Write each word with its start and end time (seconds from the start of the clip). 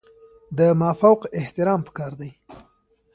د 0.57 0.59
مافوق 0.79 1.21
احترام 1.39 1.79
پکار 1.87 2.11
دی 2.19 2.31